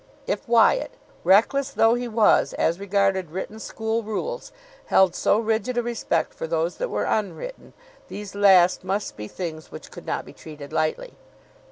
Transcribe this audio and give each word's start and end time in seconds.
If 0.25 0.47
Wyatt, 0.47 0.89
reckless 1.23 1.69
though 1.69 1.93
he 1.93 2.07
was 2.07 2.53
as 2.55 2.79
regarded 2.79 3.29
written 3.29 3.59
school 3.59 4.01
rules, 4.01 4.51
held 4.87 5.13
so 5.13 5.37
rigid 5.37 5.77
a 5.77 5.83
respect 5.83 6.33
for 6.33 6.47
those 6.47 6.77
that 6.77 6.89
were 6.89 7.03
unwritten, 7.05 7.73
these 8.07 8.33
last 8.33 8.83
must 8.83 9.15
be 9.15 9.27
things 9.27 9.71
which 9.71 9.91
could 9.91 10.07
not 10.07 10.25
be 10.25 10.33
treated 10.33 10.73
lightly. 10.73 11.13